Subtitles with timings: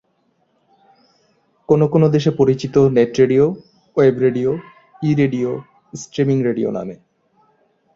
[1.69, 3.45] কোনো কোনো দেশে পরিচিত net radio,
[3.97, 4.49] web radio,
[5.03, 5.49] e radio,
[5.93, 6.95] streaming radio নামে।